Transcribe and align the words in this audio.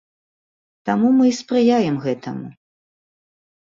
Таму 0.89 1.07
мы 1.19 1.25
і 1.31 1.35
спрыяем 1.41 1.95
гэтаму. 2.09 2.47